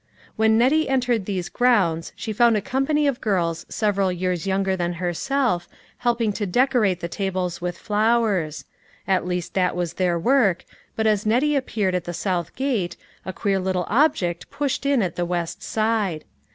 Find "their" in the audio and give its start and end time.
9.93-10.17